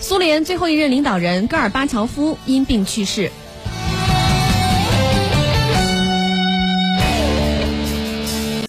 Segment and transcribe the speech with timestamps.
[0.00, 3.30] 苏联最后一任领导人戈尔巴乔夫因病去世。